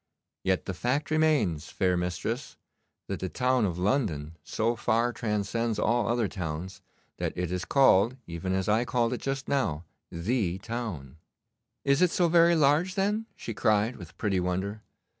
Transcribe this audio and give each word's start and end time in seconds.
Yet 0.43 0.65
the 0.65 0.73
fact 0.73 1.11
remains, 1.11 1.69
fair 1.69 1.95
mistress, 1.95 2.57
that 3.05 3.19
the 3.19 3.29
town 3.29 3.65
of 3.65 3.77
London 3.77 4.35
so 4.43 4.75
far 4.75 5.13
transcends 5.13 5.77
all 5.77 6.07
other 6.07 6.27
towns 6.27 6.81
that 7.17 7.37
it 7.37 7.51
is 7.51 7.65
called, 7.65 8.17
even 8.25 8.51
as 8.51 8.67
I 8.67 8.83
called 8.83 9.13
it 9.13 9.21
just 9.21 9.47
now, 9.47 9.83
the 10.11 10.57
town.' 10.57 11.17
'Is 11.85 12.01
it 12.01 12.09
so 12.09 12.29
very 12.29 12.55
large, 12.55 12.95
then?' 12.95 13.27
she 13.35 13.53
cried, 13.53 13.97
with 13.97 14.17
pretty 14.17 14.39
wonder. 14.39 14.81